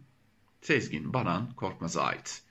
Sezgin 0.63 1.13
Baran 1.13 1.55
Korkmaz'a 1.57 2.03
ait. 2.03 2.43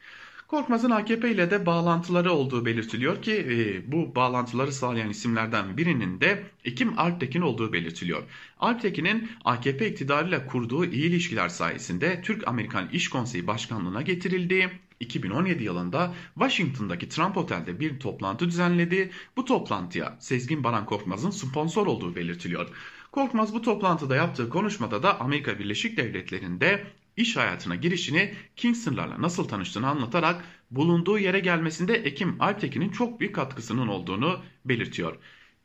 Korkmaz'ın 0.48 0.92
AKP 0.92 1.32
ile 1.32 1.52
de 1.52 1.66
bağlantıları 1.66 2.32
olduğu 2.32 2.66
belirtiliyor 2.66 3.22
ki 3.22 3.34
e, 3.34 3.92
bu 3.92 4.16
bağlantıları 4.16 4.72
sağlayan 4.72 5.10
isimlerden 5.10 5.78
birinin 5.78 6.22
de 6.22 6.44
Ekim 6.66 7.00
Alptekin 7.00 7.42
olduğu 7.42 7.74
belirtiliyor. 7.74 8.24
Alptekin'in 8.60 9.32
AKP 9.46 9.90
iktidarıyla 9.90 10.46
kurduğu 10.46 10.86
iyi 10.86 11.10
ilişkiler 11.10 11.50
sayesinde 11.50 12.22
Türk-Amerikan 12.22 12.90
İş 12.90 13.10
Konseyi 13.10 13.48
Başkanlığı'na 13.48 14.02
getirildiği, 14.02 14.70
2017 15.04 15.64
yılında 15.64 16.14
Washington'daki 16.34 17.10
Trump 17.10 17.38
Otel'de 17.38 17.80
bir 17.80 18.00
toplantı 18.00 18.48
düzenledi. 18.48 19.12
Bu 19.38 19.46
toplantıya 19.46 20.18
Sezgin 20.20 20.64
Baran 20.64 20.86
Korkmaz'ın 20.86 21.30
sponsor 21.30 21.88
olduğu 21.88 22.16
belirtiliyor. 22.16 22.70
Korkmaz 23.12 23.54
bu 23.54 23.62
toplantıda 23.62 24.16
yaptığı 24.16 24.50
konuşmada 24.50 25.04
da 25.04 25.20
Amerika 25.20 25.60
Birleşik 25.60 25.98
Devletleri'nde 25.98 26.84
iş 27.18 27.38
hayatına 27.38 27.76
girişini 27.76 28.34
Kingston'larla 28.56 29.22
nasıl 29.22 29.48
tanıştığını 29.48 29.88
anlatarak 29.88 30.44
bulunduğu 30.72 31.20
yere 31.20 31.40
gelmesinde 31.40 31.94
Ekim 31.94 32.42
Alptekin'in 32.42 32.90
çok 32.90 33.20
büyük 33.20 33.36
katkısının 33.36 33.88
olduğunu 33.88 34.42
belirtiyor. 34.66 35.18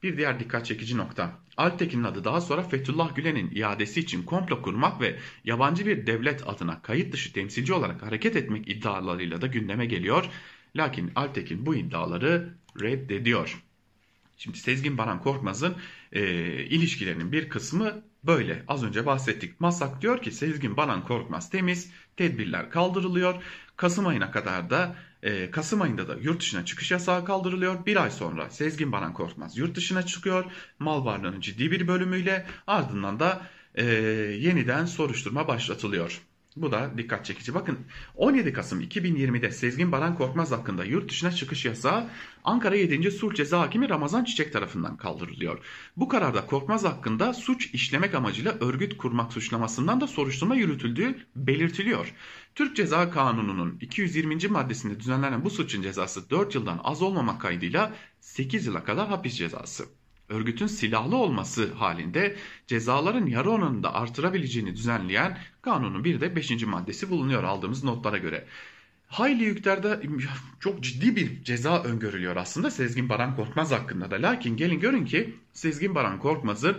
Bir 0.03 0.17
diğer 0.17 0.41
dikkat 0.41 0.67
çekici 0.67 0.97
nokta. 0.97 1.41
Alptekin'in 1.57 2.05
adı 2.05 2.25
daha 2.25 2.41
sonra 2.41 2.63
Fethullah 2.63 3.17
Gülen'in 3.17 3.51
iadesi 3.55 4.01
için 4.01 4.23
komplo 4.23 4.63
kurmak 4.63 5.01
ve 5.01 5.19
yabancı 5.45 5.87
bir 5.87 6.07
devlet 6.07 6.49
adına 6.49 6.83
kayıt 6.83 7.13
dışı 7.13 7.33
temsilci 7.33 7.73
olarak 7.73 8.03
hareket 8.03 8.37
etmek 8.37 8.69
iddialarıyla 8.69 9.41
da 9.41 9.47
gündeme 9.47 9.87
geliyor. 9.87 10.29
Lakin 10.77 11.13
Alptekin 11.17 11.67
bu 11.67 11.75
iddiaları 11.75 12.55
reddediyor. 12.81 13.63
Şimdi 14.37 14.59
Sezgin 14.59 14.99
Baran 14.99 15.23
Korkmaz'ın 15.23 15.77
e, 16.13 16.23
ilişkilerinin 16.65 17.33
bir 17.33 17.49
kısmı 17.49 18.03
böyle. 18.25 18.65
Az 18.69 18.85
önce 18.85 19.07
bahsettik. 19.07 19.61
Masak 19.61 20.03
diyor 20.03 20.23
ki 20.23 20.33
Sezgin 20.33 20.77
Baran 20.77 21.07
Korkmaz 21.07 21.51
temiz, 21.51 21.93
tedbirler 22.17 22.71
kaldırılıyor. 22.71 23.43
Kasım 23.77 24.07
ayına 24.07 24.31
kadar 24.31 24.71
da 24.71 24.97
e, 25.23 25.51
Kasım 25.51 25.83
ayında 25.83 26.09
da 26.09 26.17
yurt 26.17 26.41
dışına 26.41 26.65
çıkış 26.65 26.91
yasağı 26.91 27.25
kaldırılıyor. 27.25 27.87
Bir 27.87 28.03
ay 28.03 28.11
sonra 28.11 28.51
Sezgin 28.51 28.93
Baran 28.93 29.13
Korkmaz 29.13 29.59
yurt 29.59 29.77
dışına 29.77 30.07
çıkıyor. 30.07 30.45
Mal 30.79 31.05
varlığının 31.05 31.41
ciddi 31.41 31.71
bir 31.71 31.89
bölümüyle 31.89 32.47
ardından 32.67 33.21
da 33.21 33.43
e, 33.75 33.85
yeniden 34.41 34.85
soruşturma 34.85 35.49
başlatılıyor. 35.49 36.28
Bu 36.57 36.73
da 36.73 36.91
dikkat 36.99 37.25
çekici. 37.25 37.55
Bakın 37.55 37.79
17 38.17 38.53
Kasım 38.53 38.81
2020'de 38.81 39.51
Sezgin 39.51 39.93
Baran 39.93 40.15
Korkmaz 40.15 40.53
hakkında 40.53 40.85
yurt 40.85 41.11
dışına 41.11 41.33
çıkış 41.33 41.65
yasağı 41.65 42.11
Ankara 42.45 42.77
7. 42.77 43.11
Sulh 43.11 43.35
Ceza 43.35 43.61
Hakimi 43.61 43.89
Ramazan 43.89 44.25
Çiçek 44.25 44.53
tarafından 44.53 44.97
kaldırılıyor. 44.97 45.59
Bu 45.97 46.09
kararda 46.09 46.47
Korkmaz 46.47 46.85
hakkında 46.85 47.35
suç 47.35 47.75
işlemek 47.75 48.15
amacıyla 48.15 48.53
örgüt 48.61 48.97
kurmak 48.97 49.33
suçlamasından 49.33 50.01
da 50.01 50.07
soruşturma 50.07 50.55
yürütüldüğü 50.55 51.27
belirtiliyor. 51.37 52.15
Türk 52.55 52.77
Ceza 52.77 53.11
Kanunu'nun 53.11 53.79
220. 53.81 54.49
maddesinde 54.49 55.01
düzenlenen 55.01 55.45
bu 55.45 55.51
suçun 55.51 55.83
cezası 55.83 56.31
4 56.31 56.55
yıldan 56.55 56.81
az 56.85 57.03
olmamak 57.03 57.41
kaydıyla 57.41 57.93
8 58.21 58.67
yıla 58.67 58.85
kadar 58.85 59.09
hapis 59.09 59.35
cezası 59.35 59.85
örgütün 60.29 60.67
silahlı 60.67 61.17
olması 61.17 61.73
halinde 61.73 62.37
cezaların 62.67 63.27
yarı 63.27 63.51
oranında 63.51 63.95
artırabileceğini 63.95 64.75
düzenleyen 64.77 65.39
kanunun 65.63 66.05
bir 66.05 66.21
de 66.21 66.37
5. 66.37 66.63
maddesi 66.63 67.11
bulunuyor 67.11 67.45
aldığımız 67.45 67.85
notlara 67.85 68.19
göre. 68.19 68.47
Hayli 69.09 69.45
yüklerde 69.45 70.01
çok 70.61 70.83
ciddi 70.83 71.17
bir 71.17 71.45
ceza 71.45 71.83
öngörülüyor 71.83 72.37
aslında 72.37 72.71
Sezgin 72.71 73.09
Baran 73.09 73.37
Korkmaz 73.37 73.73
hakkında 73.73 74.11
da. 74.11 74.17
Lakin 74.17 74.57
gelin 74.57 74.81
görün 74.81 75.05
ki 75.05 75.35
Sezgin 75.53 75.95
Baran 75.95 76.19
Korkmaz'ın 76.19 76.77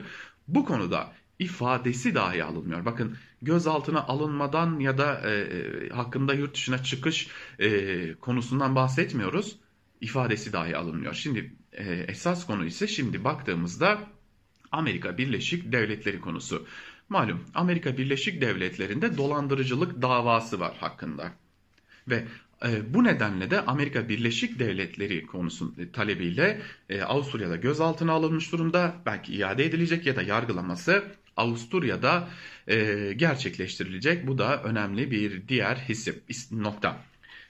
bu 0.47 0.65
konuda 0.65 1.13
ifadesi 1.39 2.15
dahi 2.15 2.43
alınmıyor. 2.43 2.85
Bakın 2.85 3.17
gözaltına 3.41 4.03
alınmadan 4.03 4.79
ya 4.79 4.97
da 4.97 5.21
e, 5.29 5.31
e 5.31 5.89
hakkında 5.89 6.33
yurt 6.33 6.53
dışına 6.53 6.83
çıkış 6.83 7.27
e, 7.59 8.13
konusundan 8.13 8.75
bahsetmiyoruz. 8.75 9.55
İfadesi 10.01 10.53
dahi 10.53 10.77
alınmıyor. 10.77 11.13
Şimdi 11.13 11.53
esas 12.07 12.45
konu 12.45 12.65
ise 12.65 12.87
şimdi 12.87 13.23
baktığımızda 13.23 13.99
Amerika 14.71 15.17
Birleşik 15.17 15.71
Devletleri 15.71 16.21
konusu. 16.21 16.67
Malum 17.09 17.45
Amerika 17.55 17.97
Birleşik 17.97 18.41
Devletleri'nde 18.41 19.17
dolandırıcılık 19.17 20.01
davası 20.01 20.59
var 20.59 20.75
hakkında. 20.79 21.31
Ve 22.07 22.25
e, 22.65 22.93
bu 22.93 23.03
nedenle 23.03 23.51
de 23.51 23.61
Amerika 23.61 24.09
Birleşik 24.09 24.59
Devletleri 24.59 25.25
konusu 25.25 25.73
e, 25.77 25.91
talebiyle 25.91 26.61
e, 26.89 27.01
Avusturya'da 27.01 27.55
gözaltına 27.55 28.11
alınmış 28.11 28.51
durumda. 28.51 28.95
Belki 29.05 29.33
iade 29.33 29.65
edilecek 29.65 30.05
ya 30.05 30.15
da 30.15 30.21
yargılaması 30.21 31.03
Avusturya'da 31.37 32.27
e, 32.67 33.13
gerçekleştirilecek. 33.15 34.27
Bu 34.27 34.37
da 34.37 34.63
önemli 34.63 35.11
bir 35.11 35.47
diğer 35.47 35.75
hissi 35.75 36.23
nokta. 36.51 37.01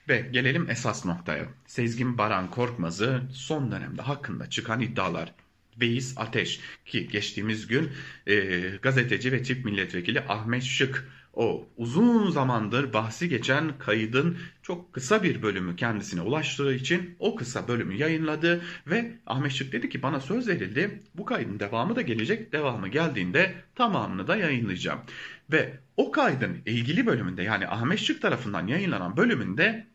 Ve 0.10 0.26
gelelim 0.32 0.70
esas 0.70 1.06
noktaya. 1.06 1.46
Sezgin 1.68 2.18
Baran 2.18 2.52
Korkmaz'ı 2.52 3.22
son 3.34 3.72
dönemde 3.72 4.02
hakkında 4.02 4.50
çıkan 4.50 4.82
iddialar. 4.82 5.34
Beyiz 5.78 6.14
Ateş 6.18 6.60
ki 6.86 7.08
geçtiğimiz 7.08 7.68
gün 7.68 7.92
e, 8.28 8.60
gazeteci 8.82 9.32
ve 9.32 9.44
tip 9.44 9.66
milletvekili 9.66 10.22
Ahmet 10.22 10.64
Şık 10.64 11.10
o 11.34 11.68
uzun 11.78 12.32
zamandır 12.32 12.94
bahsi 12.94 13.30
geçen 13.30 13.78
kaydın 13.78 14.38
çok 14.64 14.94
kısa 14.94 15.24
bir 15.24 15.42
bölümü 15.42 15.76
kendisine 15.76 16.22
ulaştığı 16.22 16.74
için 16.74 17.16
o 17.20 17.36
kısa 17.36 17.68
bölümü 17.68 17.96
yayınladı 17.96 18.62
ve 18.88 19.12
Ahmet 19.26 19.52
Şık 19.52 19.72
dedi 19.72 19.90
ki 19.90 20.02
bana 20.02 20.20
söz 20.20 20.48
verildi 20.48 21.04
bu 21.16 21.26
kaydın 21.26 21.60
devamı 21.60 21.96
da 21.96 22.02
gelecek 22.02 22.54
devamı 22.54 22.88
geldiğinde 22.88 23.56
tamamını 23.76 24.28
da 24.28 24.36
yayınlayacağım. 24.36 25.00
Ve 25.52 25.80
o 25.98 26.12
kaydın 26.12 26.58
ilgili 26.66 27.06
bölümünde 27.06 27.44
yani 27.44 27.68
Ahmet 27.68 28.00
Şık 28.00 28.22
tarafından 28.22 28.68
yayınlanan 28.68 29.18
bölümünde 29.18 29.88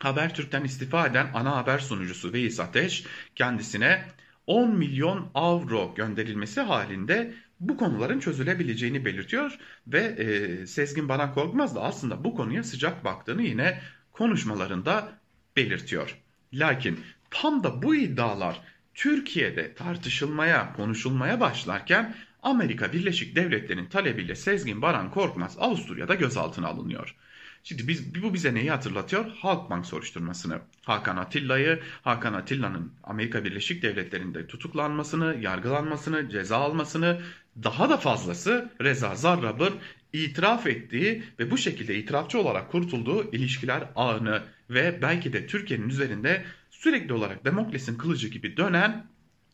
Habertürk'ten 0.00 0.64
istifa 0.64 1.06
eden 1.06 1.30
ana 1.34 1.56
haber 1.56 1.78
sunucusu 1.78 2.32
Veys 2.32 2.60
Ateş 2.60 3.04
kendisine 3.34 4.04
10 4.46 4.76
milyon 4.76 5.30
avro 5.34 5.94
gönderilmesi 5.94 6.60
halinde 6.60 7.34
bu 7.60 7.76
konuların 7.76 8.20
çözülebileceğini 8.20 9.04
belirtiyor 9.04 9.58
ve 9.86 10.00
e, 10.00 10.66
Sezgin 10.66 11.08
Baran 11.08 11.34
Korkmaz 11.34 11.76
da 11.76 11.82
aslında 11.82 12.24
bu 12.24 12.34
konuya 12.34 12.64
sıcak 12.64 13.04
baktığını 13.04 13.42
yine 13.42 13.80
konuşmalarında 14.12 15.12
belirtiyor. 15.56 16.18
Lakin 16.52 17.00
tam 17.30 17.64
da 17.64 17.82
bu 17.82 17.94
iddialar 17.94 18.60
Türkiye'de 18.94 19.74
tartışılmaya, 19.74 20.72
konuşulmaya 20.72 21.40
başlarken 21.40 22.14
Amerika 22.42 22.92
Birleşik 22.92 23.36
Devletleri'nin 23.36 23.86
talebiyle 23.86 24.34
Sezgin 24.34 24.82
Baran 24.82 25.10
Korkmaz 25.10 25.56
Avusturya'da 25.58 26.14
gözaltına 26.14 26.68
alınıyor. 26.68 27.16
Şimdi 27.64 27.88
biz, 27.88 28.22
bu 28.22 28.34
bize 28.34 28.54
neyi 28.54 28.70
hatırlatıyor? 28.70 29.30
Halkbank 29.30 29.86
soruşturmasını. 29.86 30.60
Hakan 30.82 31.16
Atilla'yı, 31.16 31.80
Hakan 32.02 32.34
Atilla'nın 32.34 32.92
Amerika 33.04 33.44
Birleşik 33.44 33.82
Devletleri'nde 33.82 34.46
tutuklanmasını, 34.46 35.36
yargılanmasını, 35.40 36.30
ceza 36.30 36.56
almasını, 36.56 37.20
daha 37.62 37.90
da 37.90 37.96
fazlası 37.96 38.70
Reza 38.80 39.14
Zarrab'ın 39.14 39.74
itiraf 40.12 40.66
ettiği 40.66 41.22
ve 41.38 41.50
bu 41.50 41.58
şekilde 41.58 41.98
itirafçı 41.98 42.38
olarak 42.38 42.70
kurtulduğu 42.70 43.32
ilişkiler 43.32 43.82
ağını 43.96 44.42
ve 44.70 44.98
belki 45.02 45.32
de 45.32 45.46
Türkiye'nin 45.46 45.88
üzerinde 45.88 46.44
sürekli 46.70 47.12
olarak 47.12 47.44
Demokles'in 47.44 47.98
kılıcı 47.98 48.28
gibi 48.28 48.56
dönen 48.56 49.06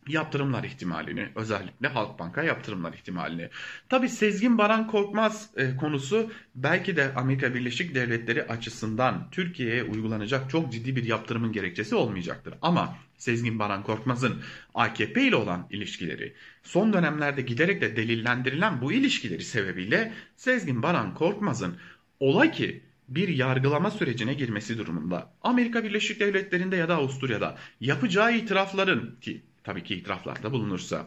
yaptırımlar 0.08 0.64
ihtimalini 0.64 1.28
özellikle 1.34 1.88
Halkbank'a 1.88 2.42
yaptırımlar 2.42 2.92
ihtimalini. 2.92 3.48
Tabi 3.88 4.08
Sezgin 4.08 4.58
Baran 4.58 4.86
Korkmaz 4.86 5.50
e, 5.56 5.76
konusu 5.76 6.30
belki 6.54 6.96
de 6.96 7.14
Amerika 7.14 7.54
Birleşik 7.54 7.94
Devletleri 7.94 8.42
açısından 8.42 9.30
Türkiye'ye 9.30 9.82
uygulanacak 9.82 10.50
çok 10.50 10.72
ciddi 10.72 10.96
bir 10.96 11.04
yaptırımın 11.04 11.52
gerekçesi 11.52 11.94
olmayacaktır. 11.94 12.54
Ama 12.62 12.96
Sezgin 13.16 13.58
Baran 13.58 13.82
Korkmaz'ın 13.82 14.42
AKP 14.74 15.22
ile 15.22 15.36
olan 15.36 15.66
ilişkileri 15.70 16.34
son 16.62 16.92
dönemlerde 16.92 17.42
giderek 17.42 17.80
de 17.80 17.96
delillendirilen 17.96 18.80
bu 18.80 18.92
ilişkileri 18.92 19.44
sebebiyle 19.44 20.12
Sezgin 20.36 20.82
Baran 20.82 21.14
Korkmaz'ın 21.14 21.76
ola 22.20 22.50
ki 22.50 22.82
bir 23.08 23.28
yargılama 23.28 23.90
sürecine 23.90 24.34
girmesi 24.34 24.78
durumunda 24.78 25.32
Amerika 25.42 25.84
Birleşik 25.84 26.20
Devletleri'nde 26.20 26.76
ya 26.76 26.88
da 26.88 26.96
Avusturya'da 26.96 27.58
yapacağı 27.80 28.36
itirafların 28.36 29.16
ki 29.20 29.42
tabii 29.66 29.84
ki 29.84 29.94
itiraflarda 29.94 30.52
bulunursa, 30.52 31.06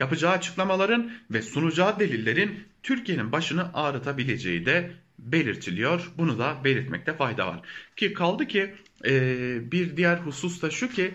yapacağı 0.00 0.32
açıklamaların 0.32 1.12
ve 1.30 1.42
sunacağı 1.42 1.98
delillerin 1.98 2.64
Türkiye'nin 2.82 3.32
başını 3.32 3.74
ağrıtabileceği 3.74 4.66
de 4.66 4.90
belirtiliyor. 5.18 6.12
Bunu 6.18 6.38
da 6.38 6.64
belirtmekte 6.64 7.14
fayda 7.14 7.46
var. 7.46 7.60
Ki 7.96 8.12
kaldı 8.12 8.46
ki 8.46 8.74
e, 9.04 9.72
bir 9.72 9.96
diğer 9.96 10.16
husus 10.16 10.62
da 10.62 10.70
şu 10.70 10.90
ki 10.90 11.14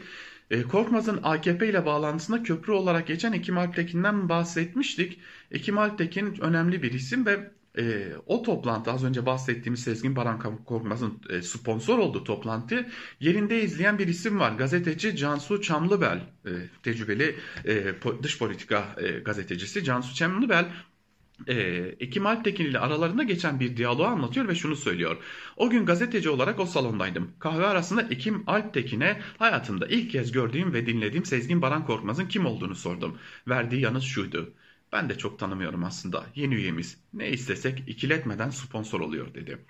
e, 0.51 0.61
Korkmaz'ın 0.61 1.19
AKP 1.23 1.69
ile 1.69 1.85
bağlantısında 1.85 2.43
köprü 2.43 2.73
olarak 2.73 3.07
geçen 3.07 3.33
Ekim 3.33 3.57
Alptekin'den 3.57 4.29
bahsetmiştik. 4.29 5.19
Ekim 5.51 5.77
Alptekin 5.77 6.41
önemli 6.41 6.83
bir 6.83 6.91
isim 6.93 7.25
ve 7.25 7.51
e, 7.77 8.07
o 8.25 8.41
toplantı 8.43 8.91
az 8.91 9.03
önce 9.03 9.25
bahsettiğimiz 9.25 9.83
Sezgin 9.83 10.15
Baran 10.15 10.63
Korkmaz'ın 10.65 11.21
e, 11.29 11.41
sponsor 11.41 11.97
olduğu 11.97 12.23
toplantı 12.23 12.89
yerinde 13.19 13.61
izleyen 13.63 13.99
bir 13.99 14.07
isim 14.07 14.39
var. 14.39 14.51
Gazeteci 14.51 15.15
Cansu 15.15 15.61
Çamlıbel, 15.61 16.17
e, 16.45 16.51
tecrübeli 16.83 17.35
e, 17.65 17.73
po- 17.89 18.23
dış 18.23 18.39
politika 18.39 18.95
e, 18.97 19.09
gazetecisi 19.19 19.83
Cansu 19.83 20.15
Çamlıbel 20.15 20.65
e, 21.47 21.55
Ekim 21.99 22.25
Alptekin 22.25 22.65
ile 22.65 22.79
aralarında 22.79 23.23
geçen 23.23 23.59
bir 23.59 23.77
diyaloğu 23.77 24.05
anlatıyor 24.05 24.47
ve 24.47 24.55
şunu 24.55 24.75
söylüyor. 24.75 25.17
O 25.57 25.69
gün 25.69 25.85
gazeteci 25.85 26.29
olarak 26.29 26.59
o 26.59 26.65
salondaydım. 26.65 27.31
Kahve 27.39 27.65
arasında 27.65 28.01
Ekim 28.01 28.43
Alptekin'e 28.47 29.21
hayatımda 29.37 29.87
ilk 29.87 30.11
kez 30.11 30.31
gördüğüm 30.31 30.73
ve 30.73 30.85
dinlediğim 30.85 31.25
Sezgin 31.25 31.61
Baran 31.61 31.85
Korkmaz'ın 31.85 32.27
kim 32.27 32.45
olduğunu 32.45 32.75
sordum. 32.75 33.17
Verdiği 33.47 33.81
yanıt 33.81 34.03
şuydu. 34.03 34.53
Ben 34.91 35.09
de 35.09 35.17
çok 35.17 35.39
tanımıyorum 35.39 35.83
aslında. 35.83 36.25
Yeni 36.35 36.55
üyemiz. 36.55 36.97
Ne 37.13 37.29
istesek 37.29 37.83
ikiletmeden 37.87 38.49
sponsor 38.49 38.99
oluyor 38.99 39.33
dedi. 39.33 39.65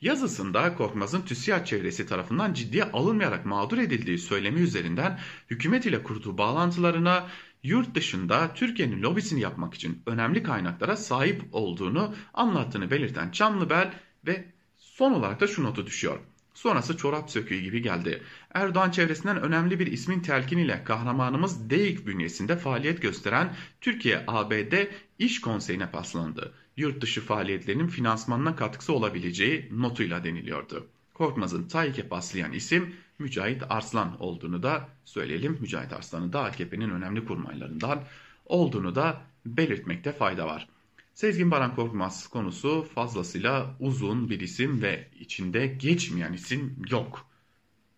Yazısında 0.00 0.74
Korkmaz'ın 0.74 1.22
TÜSİAD 1.22 1.64
çevresi 1.64 2.06
tarafından 2.06 2.54
ciddiye 2.54 2.84
alınmayarak 2.84 3.46
mağdur 3.46 3.78
edildiği 3.78 4.18
söylemi 4.18 4.60
üzerinden 4.60 5.18
hükümet 5.50 5.86
ile 5.86 6.02
kurduğu 6.02 6.38
bağlantılarına 6.38 7.28
yurt 7.62 7.94
dışında 7.94 8.54
Türkiye'nin 8.54 9.02
lobisini 9.02 9.40
yapmak 9.40 9.74
için 9.74 10.02
önemli 10.06 10.42
kaynaklara 10.42 10.96
sahip 10.96 11.42
olduğunu 11.52 12.14
anlattığını 12.34 12.90
belirten 12.90 13.30
Çamlıbel 13.30 13.94
ve 14.26 14.44
son 14.78 15.12
olarak 15.12 15.40
da 15.40 15.46
şu 15.46 15.64
notu 15.64 15.86
düşüyor. 15.86 16.18
Sonrası 16.54 16.96
çorap 16.96 17.30
söküğü 17.30 17.60
gibi 17.60 17.82
geldi. 17.82 18.22
Erdoğan 18.54 18.90
çevresinden 18.90 19.40
önemli 19.40 19.80
bir 19.80 19.86
ismin 19.86 20.20
telkiniyle 20.20 20.84
kahramanımız 20.84 21.70
DEİK 21.70 22.06
bünyesinde 22.06 22.56
faaliyet 22.56 23.02
gösteren 23.02 23.54
Türkiye-ABD 23.80 24.74
İş 25.18 25.40
Konseyi'ne 25.40 25.90
paslandı. 25.90 26.54
Yurt 26.76 27.00
dışı 27.00 27.20
faaliyetlerinin 27.20 27.88
finansmanına 27.88 28.56
katkısı 28.56 28.92
olabileceği 28.92 29.68
notuyla 29.72 30.24
deniliyordu. 30.24 30.86
Korkmaz'ın 31.14 31.68
TAİK'e 31.68 32.08
paslayan 32.08 32.52
isim 32.52 32.94
Mücahit 33.18 33.62
Arslan 33.68 34.20
olduğunu 34.22 34.62
da 34.62 34.88
söyleyelim. 35.04 35.58
Mücahit 35.60 35.92
Arslan'ın 35.92 36.32
da 36.32 36.44
AKP'nin 36.44 36.90
önemli 36.90 37.24
kurmaylarından 37.24 38.02
olduğunu 38.46 38.94
da 38.94 39.22
belirtmekte 39.46 40.12
fayda 40.12 40.46
var. 40.46 40.68
Sezgin 41.14 41.50
Baran 41.50 41.74
Korkmaz 41.74 42.28
konusu 42.28 42.88
fazlasıyla 42.94 43.76
uzun 43.80 44.30
bir 44.30 44.40
isim 44.40 44.82
ve 44.82 45.08
içinde 45.20 45.66
geçmeyen 45.66 46.32
isim 46.32 46.76
yok. 46.90 47.26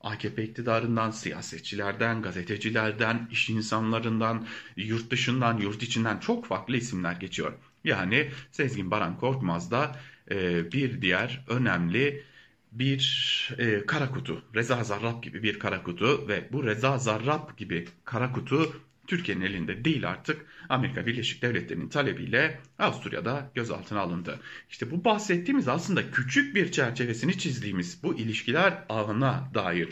AKP 0.00 0.44
iktidarından, 0.44 1.11
siyasetçilerden, 1.11 2.23
gazetecilerden, 2.23 3.28
iş 3.32 3.50
insanlarından, 3.50 4.46
yurt 4.76 5.11
dışından, 5.11 5.58
yurt 5.58 5.82
içinden 5.82 6.18
çok 6.18 6.46
farklı 6.46 6.76
isimler 6.76 7.12
geçiyor. 7.12 7.52
Yani 7.85 8.30
Sezgin 8.52 8.90
Baran 8.90 9.18
Korkmaz 9.18 9.70
da 9.70 9.96
e, 10.30 10.73
bir 10.73 11.02
diğer 11.02 11.44
önemli 11.49 12.25
bir 12.73 13.50
e, 13.58 13.87
kara 13.87 14.11
kutu, 14.11 14.42
Reza 14.54 14.85
Zarrab 14.85 15.23
gibi 15.23 15.42
bir 15.42 15.58
kara 15.58 15.82
kutu 15.82 16.28
ve 16.28 16.49
bu 16.52 16.64
Reza 16.64 16.99
Zarrab 16.99 17.56
gibi 17.56 17.88
kara 18.04 18.32
kutu 18.32 18.73
Türkiye'nin 19.07 19.45
elinde 19.45 19.85
değil 19.85 20.09
artık. 20.09 20.47
Amerika 20.69 21.07
Birleşik 21.07 21.43
Devletleri'nin 21.43 21.89
talebiyle 21.89 22.61
Avusturya'da 22.79 23.51
gözaltına 23.55 24.01
alındı. 24.01 24.41
İşte 24.71 24.91
bu 24.91 25.05
bahsettiğimiz 25.05 25.69
aslında 25.69 26.11
küçük 26.11 26.55
bir 26.55 26.73
çerçevesini 26.73 27.39
çizdiğimiz 27.39 28.03
bu 28.03 28.19
ilişkiler 28.19 28.85
ağına 28.89 29.51
dair 29.55 29.89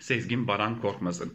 Sezgin 0.00 0.48
Baran 0.48 0.80
Korkmaz'ın 0.80 1.34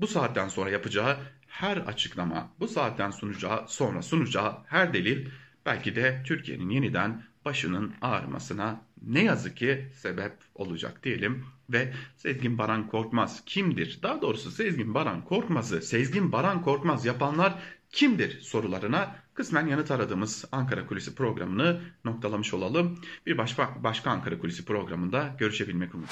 bu 0.00 0.06
saatten 0.06 0.48
sonra 0.48 0.70
yapacağı 0.70 1.16
her 1.46 1.76
açıklama, 1.76 2.52
bu 2.60 2.68
saatten 2.68 3.10
sunacağı 3.10 3.68
sonra 3.68 4.02
sunacağı 4.02 4.56
her 4.66 4.94
delil 4.94 5.28
belki 5.66 5.96
de 5.96 6.22
Türkiye'nin 6.26 6.70
yeniden 6.70 7.24
başının 7.44 7.94
ağrımasına 8.00 8.82
ne 9.02 9.24
yazık 9.24 9.56
ki 9.56 9.88
sebep 9.94 10.32
olacak 10.54 11.04
diyelim 11.04 11.44
ve 11.70 11.92
Sezgin 12.16 12.58
Baran 12.58 12.88
Korkmaz 12.88 13.44
kimdir? 13.46 13.98
Daha 14.02 14.22
doğrusu 14.22 14.50
Sezgin 14.50 14.94
Baran 14.94 15.24
Korkmaz'ı 15.24 15.82
Sezgin 15.82 16.32
Baran 16.32 16.62
Korkmaz 16.62 17.06
yapanlar 17.06 17.54
kimdir 17.90 18.40
sorularına 18.40 19.16
kısmen 19.34 19.66
yanıt 19.66 19.90
aradığımız 19.90 20.44
Ankara 20.52 20.86
Kulisi 20.86 21.14
programını 21.14 21.80
noktalamış 22.04 22.54
olalım. 22.54 22.98
Bir 23.26 23.38
başka, 23.38 23.84
başka 23.84 24.10
Ankara 24.10 24.38
Kulisi 24.38 24.64
programında 24.64 25.36
görüşebilmek 25.38 25.94
umuduyla. 25.94 26.08